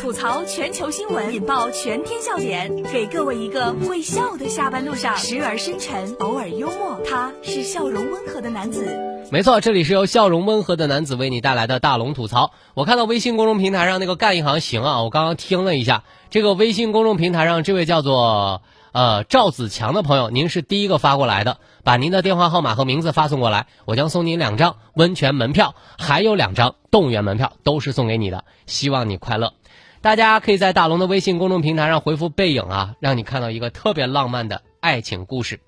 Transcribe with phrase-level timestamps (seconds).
[0.00, 8.84] 吐槽全球新闻，引爆全天笑点，给各位一个会笑的下班路上，时而深沉，偶尔幽默，他是笑容温和的男子。
[9.30, 12.50] 没错，这里是由笑容温和的男子为你带来的大龙吐槽。
[12.74, 29.52] 我看到微信公众平台上那个干一行行啊，我刚刚听了一下，这个微信公众平台上这位叫做呃赵子强的朋友，您是第一个发过来的，把您的电话号码和名字发送过来，我将送您两张温泉门票，还有两张动物园门票，都是送给你的，希望你快乐。
[30.00, 35.60] 大家可以在大龙的微信公众平台上回复“背影”啊，让你看到一个特别浪漫的爱情故事。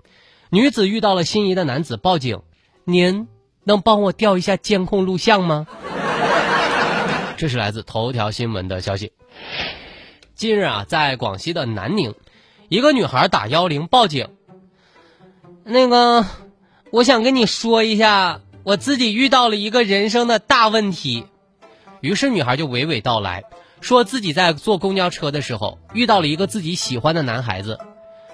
[0.49, 2.41] 女子遇到了心仪的男子，报警，
[2.85, 3.27] 您
[3.65, 5.67] 能帮我调一下监控录像吗？
[7.35, 9.11] 这是来自头条新闻的消息。
[10.33, 12.15] 近日啊，在广西的南宁，
[12.69, 14.29] 一个女孩打幺零报警，
[15.65, 16.25] 那个，
[16.89, 21.25] 我想跟你说一下，我自己遇到了一个人生的大问题。
[21.99, 23.43] 于是女孩就娓娓道来。
[23.81, 27.79] 说自己在坐公交车的时候遇到了一个自己喜欢的男孩子，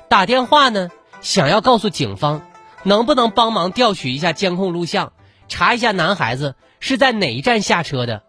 [0.10, 0.90] 打电话呢，
[1.22, 2.42] 想要告诉警方，
[2.84, 5.14] 能不能帮忙调取一下监控录像，
[5.48, 8.22] 查一下男孩子是在哪一站下车的，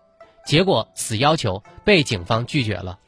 [0.47, 2.99] 结果此要求被警方拒绝了。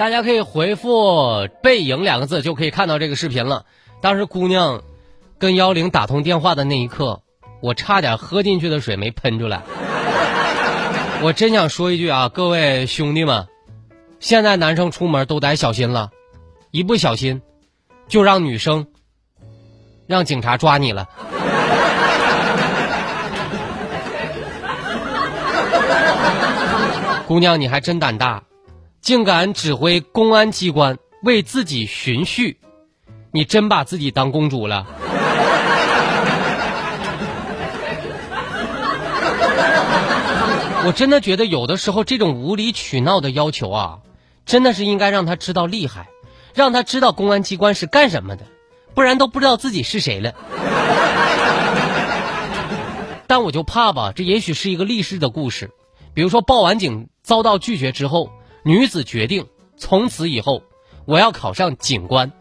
[0.00, 3.66] 大家可以回复“背影”两个字，就可以看到这个视频了。
[4.00, 4.80] 当时姑娘
[5.36, 7.20] 跟幺零打通电话的那一刻，
[7.60, 9.60] 我差点喝进去的水没喷出来。
[11.20, 13.46] 我真想说一句啊，各位兄弟们，
[14.20, 16.08] 现在男生出门都得小心了，
[16.70, 17.42] 一不小心
[18.08, 18.86] 就让女生
[20.06, 21.10] 让警察抓你了。
[27.26, 28.44] 姑娘，你还真胆大，
[29.00, 32.56] 竟敢指挥公安机关为自己寻婿，
[33.32, 34.86] 你真把自己当公主了。
[40.84, 43.98] 我真的觉得有的时候这种无理取闹的要求啊，
[44.44, 46.08] 真的是应该让他知道厉害，
[46.54, 48.44] 让他知道公安机关是干什么的，
[48.94, 50.34] 不然都不知道自己是谁了。
[53.26, 55.70] 但我就怕吧，这也许是一个历史的故事。
[56.12, 58.32] 比如说报完警遭到拒绝之后，
[58.62, 60.62] 女子决定从此以后
[61.06, 62.32] 我要考上警官。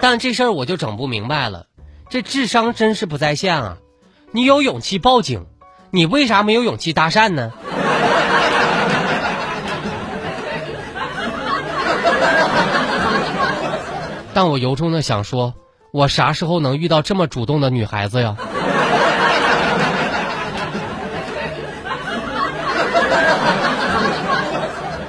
[0.00, 1.66] 但这事儿我就整不明白了，
[2.10, 3.78] 这智商真是不在线啊！
[4.32, 5.46] 你有勇气报警，
[5.90, 7.52] 你为啥没有勇气搭讪呢？
[14.34, 15.54] 但我由衷的想说，
[15.92, 18.36] 我啥时候能遇到这么主动的女孩子呀？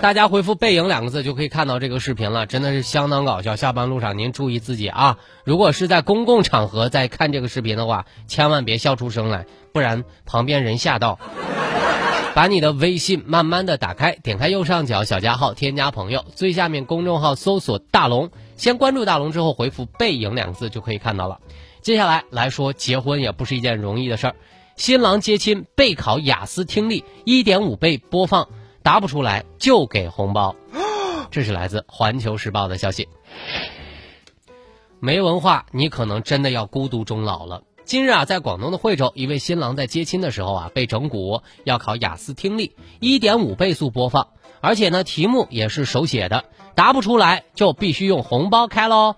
[0.03, 3.55] 大家回复“背影”两个字就可以看到这个视频了，真的是相当搞笑。
[3.55, 5.17] 下班路上您注意自己啊！
[5.45, 11.19] 如果是在公共场合在看这个视频的话，千万别笑出声来，不然旁边人吓到。
[12.35, 21.39] 把你的微信慢慢的打开，点开右上角小加号，添加朋友，最下面公众号搜索“大龙”，先关注大龙之后回复“背影”两个字就可以看到了。
[21.79, 24.35] 接下来来说，结婚也不是一件容易的事儿。
[24.75, 28.49] 新郎接亲备考雅思听力，一点五倍播放。
[28.83, 30.55] 答不出来就给红包，
[31.31, 33.07] 这是来自《环球时报》的消息。
[34.99, 37.63] 没文化，你可能真的要孤独终老了。
[37.85, 44.27] 今日啊，在广东的惠州，一位新郎在接亲的时候啊，被整蛊，要考雅思听力，一点五倍速播放，
[44.61, 46.45] 而且呢，题目也是手写的，
[46.75, 49.15] 答不出来就必须用红包开喽。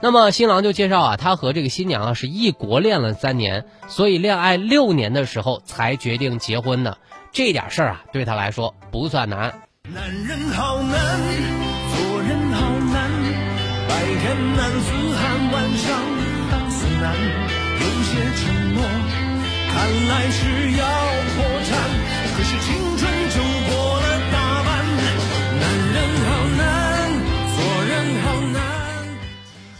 [0.00, 6.98] 那么新郎就介绍啊，他和这个新娘啊是异国恋了三年，所以恋爱六年的时候才决定结婚的。
[7.36, 9.52] 这点事儿啊，对他来说不算难。
[9.92, 10.90] 男人好难，
[11.92, 12.60] 做人好
[12.94, 13.10] 难，
[13.86, 13.92] 白
[14.22, 16.00] 天难似寒，晚上
[16.50, 17.12] 当死难。
[17.12, 18.80] 有些承诺，
[19.68, 19.76] 看
[20.08, 20.80] 来是要
[21.36, 21.76] 破产，
[22.38, 23.36] 可是青春就
[23.68, 23.95] 过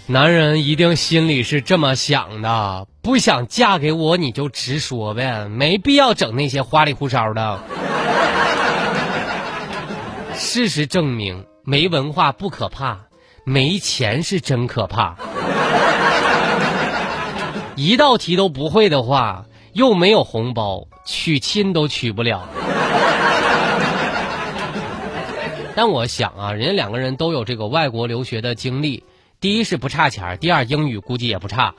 [0.08, 2.86] 男人一定心里是这么想的。
[3.02, 7.58] 不想嫁给我，你就直说呗，没必要整那些花里胡哨的。
[10.34, 13.00] 事实证明，没文化不可怕，
[13.44, 15.16] 没钱是真可怕。
[17.74, 22.48] 一道题都不会的话，又没有红包，娶亲都娶不了。
[25.74, 29.02] 但我想啊，人家两个人都有这个外国留学的经历，
[29.38, 31.74] 第一是不差钱，第二英语估计也不差，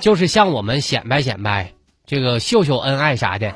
[0.00, 1.72] 就是向我们显摆显摆，
[2.06, 3.54] 这个秀秀恩爱啥的。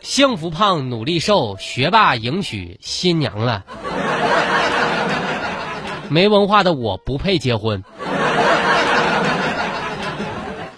[0.00, 3.64] 幸福胖，努力瘦，学霸迎娶新娘了。
[6.08, 7.84] 没文化的我不配结婚。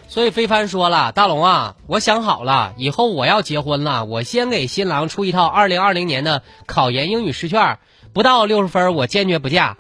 [0.08, 7.78] 所以非凡说了：“大龙啊，我想好了，以后我要结婚了，我先给新郎出一套二零二零年的考研英语试卷，
[8.12, 9.76] 不到六十分我坚决不嫁。”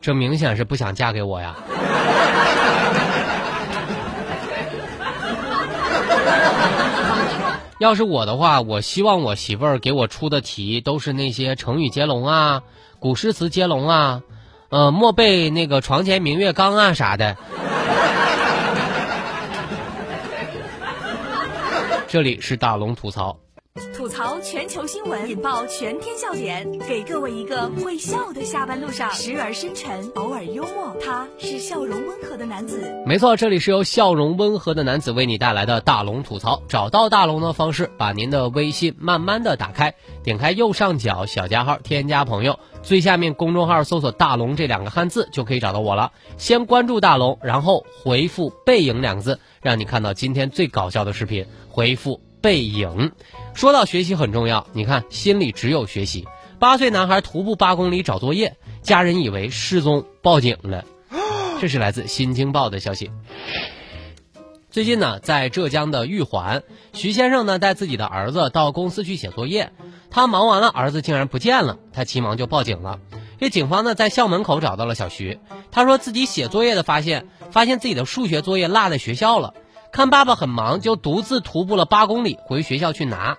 [0.00, 1.54] 这明显是不想嫁给我呀。
[7.78, 12.62] 要是我的话，我希望我媳妇儿给我出的题都是那些成语接龙啊、
[13.00, 14.22] 古诗词接龙啊。
[14.68, 17.36] 呃，莫背那个床前明月光啊啥的。
[22.12, 23.34] 这里是大龙吐槽。
[23.96, 30.94] 吐槽全球新闻，引爆全天笑点，给各位一个会笑的下班路上，时而深沉，偶尔幽默。
[31.00, 32.82] 他是笑容温和的男子。
[33.06, 36.62] 没错，这里是由笑容温和的男子为你带来的大龙吐槽。
[36.68, 46.12] 找到大龙的方式，把您的微信慢慢的打开，点开右上角小加号，添加朋友，最下面公众号搜索“大龙”这两个汉字就可以找到我了。
[46.36, 51.46] 先关注大龙，然后回复“背影”两个字，让你看到今天最搞笑的视频。
[51.70, 52.20] 回复。
[52.42, 53.12] 背影，
[53.54, 56.26] 说到学习很重要，你看心里只有学习。
[56.58, 60.84] 八岁男孩徒步八公里找作业，家人以为失踪，报警了。
[61.60, 63.10] 这是来自《新京报》的消息。
[64.70, 66.62] 最近呢，在浙江的玉环，
[66.92, 69.70] 徐先生呢带自己的儿子到公司去写作业，
[70.10, 72.98] 他忙完了，儿子竟然不见了，他急忙就报警了。
[73.38, 75.38] 这警方呢在校门口找到了小徐，
[75.70, 79.54] 他说自己写作业的发现，发现自己的数学作业落在学校了。
[79.92, 83.36] 看爸爸很忙，就独自徒步了八公里回学校去拿。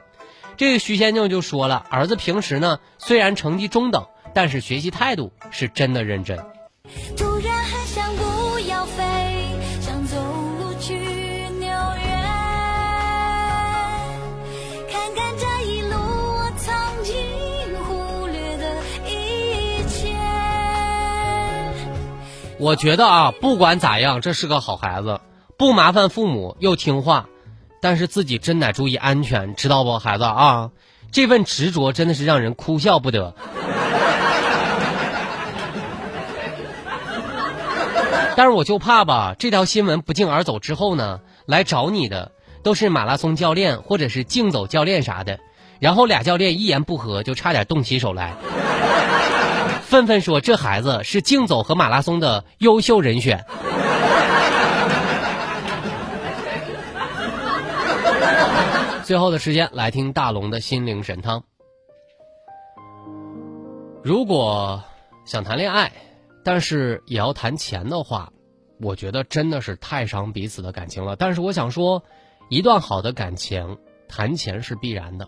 [0.56, 4.06] 这个徐先生就说了，儿子平时呢虽然成绩中等，
[4.36, 6.38] 但是学习态度是真的认真。
[7.18, 9.02] 突然很想不要飞，
[9.82, 10.16] 想走
[10.60, 12.06] 路去纽约，
[14.92, 16.72] 看看这一路我曾
[17.04, 17.16] 经
[17.84, 18.76] 忽略的
[19.10, 20.16] 一切。
[22.60, 25.20] 我觉得啊，不管咋样，这是个好孩子。
[25.58, 27.30] 不麻烦父母又听话，
[27.82, 30.72] 但是自己真得注意安全，知道不，孩子啊？
[31.12, 33.36] 这份执着真的是让人哭笑不得。
[38.36, 42.32] 但是我就怕吧，这条新闻不胫而走之后呢，来找你的
[42.64, 45.40] 都是马拉松教练或者是竞走教练啥的，
[45.80, 48.34] 然后俩教练一言不合就差点动起手来，
[49.86, 53.46] 纷纷说这孩子是竞走和马拉松的优秀人选。
[59.04, 61.44] 最后的时间来听大龙的心灵神汤。
[64.02, 64.82] 如果
[65.26, 65.92] 想谈恋爱，
[66.44, 68.32] 但是也要谈钱的话，
[68.80, 71.18] 我觉得真的是太伤彼此的感情了。
[71.18, 72.04] 但是我想说，
[72.50, 73.78] 一段好的感情
[74.08, 75.28] 谈钱是必然的。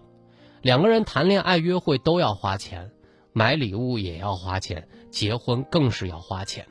[0.61, 2.91] 两个人谈恋爱、约会都要花钱，
[3.33, 6.65] 买礼物也要花钱，结婚更是要花钱。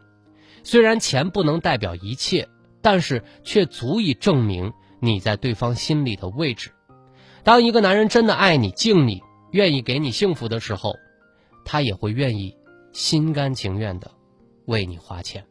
[0.62, 2.48] 虽然钱不能代表一切，
[2.80, 6.70] 但是却足以证明你在对方心里的位置。
[7.44, 10.96] 当一个男人真的爱你、敬你、愿意给你幸福的时候，
[11.62, 12.56] 他也会愿意
[12.94, 14.10] 心甘情愿的
[14.64, 15.44] 为你花钱。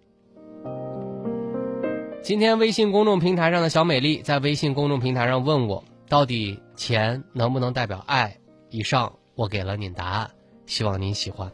[2.23, 8.37] 今天微信公众平台上的小美丽在微信公众平台上问我，到底钱能不能代表爱？
[8.71, 10.31] 以上我给了您答案，
[10.65, 11.51] 希望您喜欢。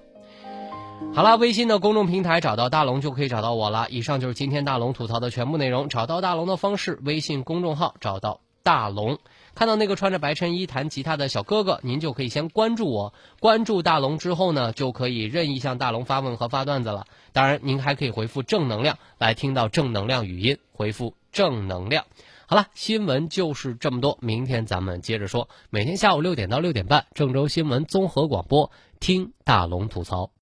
[1.13, 3.87] 好了，微信的公众平台找到大龙就可以找到我了。
[3.89, 5.89] 以上就是今天大龙吐槽的全部内容。
[5.89, 9.17] 找到大龙的方式：微信公众号找到大龙。
[9.59, 13.13] 看到那个穿着白衬衣弹吉他的小哥哥，您就可以先关注我。
[13.41, 17.07] 关注大龙之后呢，就可以任意向大龙发问和发段子了。
[17.33, 22.05] 当然，您还可以回复正能量来听到正能量语音，回复正能量。
[22.45, 25.49] 好了，新闻就是这么多，明天咱们接着说。
[25.69, 30.31] 每天下午六点到六点半，郑州新闻综合广播，听大龙吐槽。